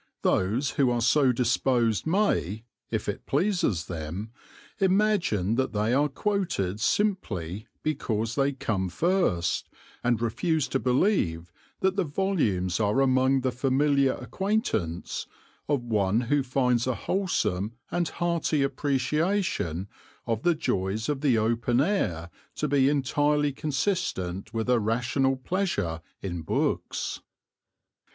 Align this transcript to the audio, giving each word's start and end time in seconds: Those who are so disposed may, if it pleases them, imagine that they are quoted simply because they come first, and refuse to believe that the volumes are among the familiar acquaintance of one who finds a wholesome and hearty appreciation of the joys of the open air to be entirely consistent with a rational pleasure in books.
Those 0.23 0.71
who 0.71 0.89
are 0.89 0.99
so 0.99 1.31
disposed 1.31 2.07
may, 2.07 2.63
if 2.89 3.07
it 3.07 3.27
pleases 3.27 3.85
them, 3.85 4.31
imagine 4.79 5.53
that 5.57 5.73
they 5.73 5.93
are 5.93 6.09
quoted 6.09 6.79
simply 6.79 7.67
because 7.83 8.33
they 8.33 8.51
come 8.53 8.89
first, 8.89 9.69
and 10.03 10.19
refuse 10.19 10.67
to 10.69 10.79
believe 10.79 11.53
that 11.81 11.97
the 11.97 12.03
volumes 12.03 12.79
are 12.79 12.99
among 12.99 13.41
the 13.41 13.51
familiar 13.51 14.13
acquaintance 14.13 15.27
of 15.69 15.83
one 15.83 16.21
who 16.21 16.41
finds 16.41 16.87
a 16.87 16.95
wholesome 16.95 17.73
and 17.91 18.09
hearty 18.09 18.63
appreciation 18.63 19.87
of 20.25 20.41
the 20.41 20.55
joys 20.55 21.09
of 21.09 21.21
the 21.21 21.37
open 21.37 21.79
air 21.79 22.31
to 22.55 22.67
be 22.67 22.89
entirely 22.89 23.53
consistent 23.53 24.51
with 24.51 24.67
a 24.67 24.79
rational 24.79 25.35
pleasure 25.35 26.01
in 26.23 26.41
books. 26.41 27.21